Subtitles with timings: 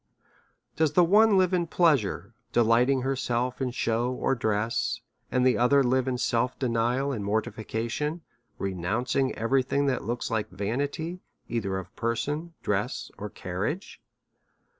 [0.75, 4.99] Does the one live in pleasure, delighting herself in show or dress,
[5.31, 8.21] and the other live in self denial and mortifica tion,
[8.57, 11.19] renouncing every thing that looks like vanity
[11.51, 14.01] ei ther of person, dress, or carriage?